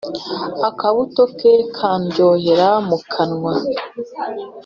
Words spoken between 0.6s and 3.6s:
akabuto ke kandyohera mu kanwa.